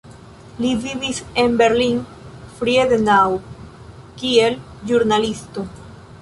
[0.63, 3.37] Li vivis en Berlin-Friedenau
[4.23, 4.59] kiel
[4.93, 5.69] ĵurnalisto.